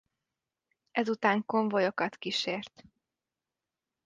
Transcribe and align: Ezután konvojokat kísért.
Ezután 0.91 1.45
konvojokat 1.45 2.17
kísért. 2.17 2.83